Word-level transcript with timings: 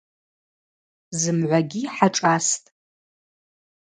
Зымгӏвагьи 1.19 1.81
хӏашӏастӏ. 1.95 2.67